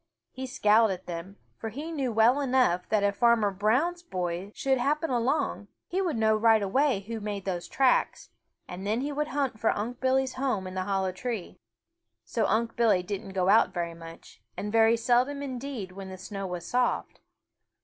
[0.31, 4.79] He scowled at them, for he knew well enough that if Farmer Brown's boy should
[4.79, 8.29] happen along, he would know right away who had made those tracks,
[8.67, 11.59] and then he would hunt for Unc' Billy's home in the hollow tree.
[12.25, 16.47] So Unc' Billy didn't go out very much, and very seldom indeed when the snow
[16.47, 17.19] was soft.